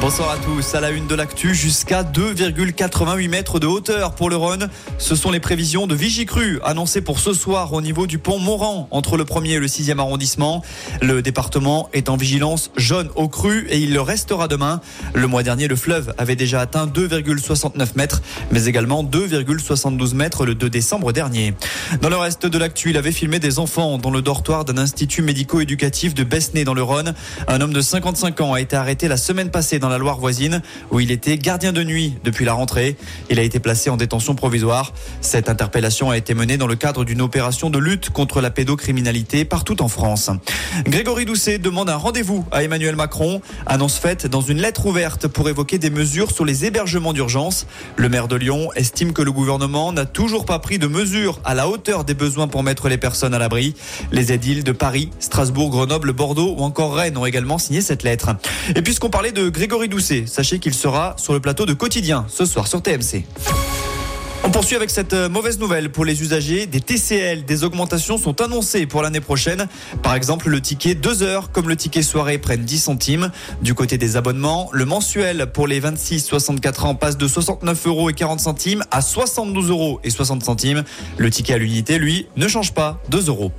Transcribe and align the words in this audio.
Bonsoir 0.00 0.30
à 0.30 0.36
tous. 0.36 0.76
À 0.76 0.80
la 0.80 0.90
une 0.90 1.08
de 1.08 1.14
l'actu, 1.16 1.56
jusqu'à 1.56 2.04
2,88 2.04 3.28
mètres 3.28 3.58
de 3.58 3.66
hauteur 3.66 4.14
pour 4.14 4.30
le 4.30 4.36
Rhône. 4.36 4.68
Ce 4.96 5.16
sont 5.16 5.32
les 5.32 5.40
prévisions 5.40 5.88
de 5.88 5.94
Vigicru 5.96 6.60
annoncées 6.62 7.00
pour 7.00 7.18
ce 7.18 7.32
soir 7.32 7.72
au 7.72 7.80
niveau 7.80 8.06
du 8.06 8.18
pont 8.18 8.38
Moran 8.38 8.86
entre 8.92 9.16
le 9.16 9.24
1er 9.24 9.56
et 9.56 9.58
le 9.58 9.66
6e 9.66 9.98
arrondissement. 9.98 10.62
Le 11.02 11.20
département 11.20 11.88
est 11.92 12.08
en 12.08 12.16
vigilance 12.16 12.70
jaune 12.76 13.10
au 13.16 13.26
cru 13.26 13.66
et 13.70 13.80
il 13.80 13.92
le 13.92 14.00
restera 14.00 14.46
demain. 14.46 14.80
Le 15.14 15.26
mois 15.26 15.42
dernier, 15.42 15.66
le 15.66 15.74
fleuve 15.74 16.14
avait 16.16 16.36
déjà 16.36 16.60
atteint 16.60 16.86
2,69 16.86 17.88
mètres, 17.96 18.22
mais 18.52 18.66
également 18.66 19.02
2,72 19.02 20.14
mètres 20.14 20.46
le 20.46 20.54
2 20.54 20.70
décembre 20.70 21.12
dernier. 21.12 21.54
Dans 22.02 22.08
le 22.08 22.16
reste 22.16 22.46
de 22.46 22.56
l'actu, 22.56 22.90
il 22.90 22.98
avait 22.98 23.10
filmé 23.10 23.40
des 23.40 23.58
enfants 23.58 23.98
dans 23.98 24.10
le 24.10 24.22
dortoir 24.22 24.64
d'un 24.64 24.78
institut 24.78 25.22
médico-éducatif 25.22 26.14
de 26.14 26.22
Besnay 26.22 26.62
dans 26.62 26.74
le 26.74 26.84
Rhône. 26.84 27.14
Un 27.48 27.60
homme 27.60 27.72
de 27.72 27.80
55 27.80 28.40
ans 28.42 28.52
a 28.52 28.60
été 28.60 28.76
arrêté 28.76 29.08
la 29.08 29.16
semaine 29.16 29.50
passée 29.50 29.80
dans 29.80 29.87
la 29.88 29.98
Loire 29.98 30.18
voisine 30.18 30.62
où 30.90 31.00
il 31.00 31.10
était 31.10 31.38
gardien 31.38 31.72
de 31.72 31.82
nuit 31.82 32.14
depuis 32.24 32.44
la 32.44 32.52
rentrée. 32.52 32.96
Il 33.30 33.38
a 33.38 33.42
été 33.42 33.60
placé 33.60 33.90
en 33.90 33.96
détention 33.96 34.34
provisoire. 34.34 34.92
Cette 35.20 35.48
interpellation 35.48 36.10
a 36.10 36.16
été 36.16 36.34
menée 36.34 36.56
dans 36.56 36.66
le 36.66 36.76
cadre 36.76 37.04
d'une 37.04 37.20
opération 37.20 37.70
de 37.70 37.78
lutte 37.78 38.10
contre 38.10 38.40
la 38.40 38.50
pédocriminalité 38.50 39.44
partout 39.44 39.82
en 39.82 39.88
France. 39.88 40.30
Grégory 40.84 41.24
Doucet 41.24 41.58
demande 41.58 41.90
un 41.90 41.96
rendez-vous 41.96 42.44
à 42.50 42.62
Emmanuel 42.62 42.96
Macron. 42.96 43.40
Annonce 43.66 43.98
faite 43.98 44.26
dans 44.26 44.40
une 44.40 44.60
lettre 44.60 44.86
ouverte 44.86 45.28
pour 45.28 45.48
évoquer 45.48 45.78
des 45.78 45.90
mesures 45.90 46.32
sur 46.32 46.44
les 46.44 46.64
hébergements 46.64 47.12
d'urgence. 47.12 47.66
Le 47.96 48.08
maire 48.08 48.28
de 48.28 48.36
Lyon 48.36 48.70
estime 48.74 49.12
que 49.12 49.22
le 49.22 49.32
gouvernement 49.32 49.92
n'a 49.92 50.04
toujours 50.04 50.44
pas 50.44 50.58
pris 50.58 50.78
de 50.78 50.86
mesures 50.86 51.40
à 51.44 51.54
la 51.54 51.68
hauteur 51.68 52.04
des 52.04 52.14
besoins 52.14 52.48
pour 52.48 52.62
mettre 52.62 52.88
les 52.88 52.98
personnes 52.98 53.34
à 53.34 53.38
l'abri. 53.38 53.74
Les 54.10 54.32
édiles 54.32 54.64
de 54.64 54.72
Paris, 54.72 55.10
Strasbourg, 55.20 55.70
Grenoble, 55.70 56.12
Bordeaux 56.12 56.54
ou 56.58 56.62
encore 56.62 56.96
Rennes 56.96 57.16
ont 57.16 57.26
également 57.26 57.58
signé 57.58 57.80
cette 57.80 58.02
lettre. 58.02 58.30
Et 58.74 58.82
puisqu'on 58.82 59.10
parlait 59.10 59.32
de 59.32 59.48
Grégory 59.48 59.77
Sachez 60.26 60.58
qu'il 60.58 60.74
sera 60.74 61.14
sur 61.18 61.32
le 61.32 61.40
plateau 61.40 61.66
de 61.66 61.72
quotidien 61.72 62.26
ce 62.28 62.44
soir 62.44 62.66
sur 62.66 62.82
TMC. 62.82 63.24
On 64.48 64.50
poursuit 64.50 64.76
avec 64.76 64.88
cette 64.88 65.12
euh, 65.12 65.28
mauvaise 65.28 65.58
nouvelle 65.58 65.92
pour 65.92 66.06
les 66.06 66.22
usagers. 66.22 66.64
Des 66.64 66.80
TCL, 66.80 67.44
des 67.44 67.64
augmentations 67.64 68.16
sont 68.16 68.40
annoncées 68.40 68.86
pour 68.86 69.02
l'année 69.02 69.20
prochaine. 69.20 69.68
Par 70.02 70.14
exemple, 70.14 70.48
le 70.48 70.62
ticket 70.62 70.94
2 70.94 71.22
heures 71.22 71.52
comme 71.52 71.68
le 71.68 71.76
ticket 71.76 72.00
soirée 72.00 72.38
prennent 72.38 72.64
10 72.64 72.78
centimes. 72.78 73.30
Du 73.60 73.74
côté 73.74 73.98
des 73.98 74.16
abonnements, 74.16 74.70
le 74.72 74.86
mensuel 74.86 75.48
pour 75.52 75.66
les 75.66 75.82
26-64 75.82 76.86
ans 76.86 76.94
passe 76.94 77.18
de 77.18 77.28
69 77.28 77.88
euros 77.88 78.08
et 78.08 78.14
40 78.14 78.40
centimes 78.40 78.82
à 78.90 79.02
72 79.02 79.68
euros 79.68 80.00
et 80.02 80.08
60 80.08 80.42
centimes. 80.42 80.82
Le 81.18 81.28
ticket 81.28 81.52
à 81.52 81.58
l'unité, 81.58 81.98
lui, 81.98 82.26
ne 82.38 82.48
change 82.48 82.72
pas, 82.72 83.02
2 83.10 83.28
euros. 83.28 83.52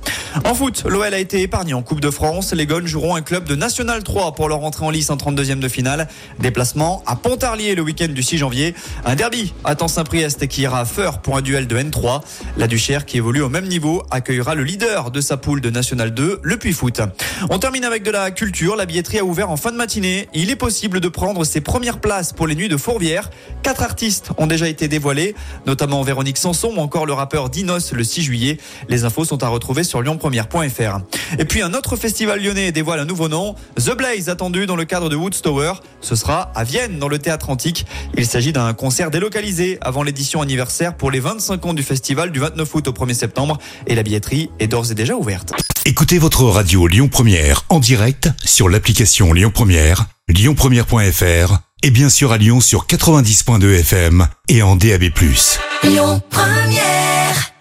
En 0.44 0.54
foot, 0.54 0.82
l'OL 0.88 1.14
a 1.14 1.20
été 1.20 1.40
épargné 1.40 1.72
en 1.72 1.82
Coupe 1.82 2.00
de 2.00 2.10
France. 2.10 2.52
Les 2.52 2.66
Gones 2.66 2.88
joueront 2.88 3.14
un 3.14 3.22
club 3.22 3.44
de 3.44 3.54
National 3.54 4.02
3 4.02 4.34
pour 4.34 4.48
leur 4.48 4.64
entrée 4.64 4.86
en 4.86 4.90
lice 4.90 5.10
en 5.10 5.16
32e 5.16 5.60
de 5.60 5.68
finale. 5.68 6.08
Déplacement 6.40 7.04
à 7.06 7.14
Pontarlier 7.14 7.76
le 7.76 7.82
week-end 7.82 8.08
du 8.08 8.24
6 8.24 8.38
janvier. 8.38 8.74
Un 9.04 9.14
derby 9.14 9.54
à 9.62 9.76
Saint-Priest 9.86 10.48
qui 10.48 10.62
ira 10.62 10.79
à 10.80 10.84
Feur 10.86 11.18
pour 11.18 11.36
un 11.36 11.42
duel 11.42 11.66
de 11.66 11.76
N3. 11.76 12.22
La 12.56 12.66
Duchère, 12.66 13.04
qui 13.04 13.18
évolue 13.18 13.42
au 13.42 13.50
même 13.50 13.66
niveau, 13.66 14.02
accueillera 14.10 14.54
le 14.54 14.64
leader 14.64 15.10
de 15.10 15.20
sa 15.20 15.36
poule 15.36 15.60
de 15.60 15.68
National 15.68 16.14
2, 16.14 16.40
le 16.42 16.56
Puy 16.56 16.72
Foot. 16.72 17.02
On 17.50 17.58
termine 17.58 17.84
avec 17.84 18.02
de 18.02 18.10
la 18.10 18.30
culture. 18.30 18.76
La 18.76 18.86
billetterie 18.86 19.18
a 19.18 19.24
ouvert 19.24 19.50
en 19.50 19.58
fin 19.58 19.72
de 19.72 19.76
matinée. 19.76 20.28
Il 20.32 20.50
est 20.50 20.56
possible 20.56 21.00
de 21.00 21.08
prendre 21.08 21.44
ses 21.44 21.60
premières 21.60 22.00
places 22.00 22.32
pour 22.32 22.46
les 22.46 22.54
nuits 22.54 22.68
de 22.68 22.78
Fourvière. 22.78 23.28
Quatre 23.62 23.82
artistes 23.82 24.30
ont 24.38 24.46
déjà 24.46 24.68
été 24.68 24.88
dévoilés, 24.88 25.34
notamment 25.66 26.02
Véronique 26.02 26.38
Sanson 26.38 26.72
ou 26.74 26.80
encore 26.80 27.04
le 27.04 27.12
rappeur 27.12 27.50
Dinos 27.50 27.92
le 27.92 28.02
6 28.02 28.22
juillet. 28.22 28.58
Les 28.88 29.04
infos 29.04 29.26
sont 29.26 29.42
à 29.42 29.48
retrouver 29.48 29.84
sur 29.84 30.00
lyonpremière.fr. 30.00 31.00
Et 31.38 31.44
puis 31.44 31.62
un 31.62 31.74
autre 31.74 31.96
festival 31.96 32.42
lyonnais 32.42 32.72
dévoile 32.72 33.00
un 33.00 33.04
nouveau 33.04 33.28
nom, 33.28 33.54
The 33.76 33.96
Blaze, 33.96 34.28
attendu 34.28 34.66
dans 34.66 34.76
le 34.76 34.84
cadre 34.84 35.08
de 35.08 35.16
Woodstower. 35.16 35.74
Ce 36.00 36.14
sera 36.14 36.50
à 36.54 36.64
Vienne, 36.64 36.98
dans 36.98 37.08
le 37.08 37.18
théâtre 37.18 37.50
antique. 37.50 37.86
Il 38.16 38.26
s'agit 38.26 38.52
d'un 38.52 38.72
concert 38.74 39.10
délocalisé 39.10 39.78
avant 39.80 40.02
l'édition 40.02 40.42
anniversaire 40.42 40.96
pour 40.96 41.10
les 41.10 41.20
25 41.20 41.66
ans 41.66 41.74
du 41.74 41.82
festival 41.82 42.32
du 42.32 42.40
29 42.40 42.74
août 42.74 42.88
au 42.88 42.92
1er 42.92 43.14
septembre. 43.14 43.58
Et 43.86 43.94
la 43.94 44.02
billetterie 44.02 44.50
est 44.58 44.66
d'ores 44.66 44.90
et 44.90 44.94
déjà 44.94 45.14
ouverte. 45.14 45.52
Écoutez 45.86 46.18
votre 46.18 46.44
radio 46.44 46.86
Lyon 46.86 47.08
Première 47.08 47.64
en 47.68 47.80
direct 47.80 48.28
sur 48.44 48.68
l'application 48.68 49.32
Lyon 49.32 49.50
Première, 49.52 50.06
lyonpremière.fr 50.28 51.58
et 51.82 51.90
bien 51.90 52.08
sûr 52.10 52.32
à 52.32 52.38
Lyon 52.38 52.60
sur 52.60 52.86
90.2 52.86 53.80
FM 53.80 54.26
et 54.48 54.62
en 54.62 54.76
DAB+. 54.76 55.04
Lyon 55.82 56.22
Première 56.30 57.52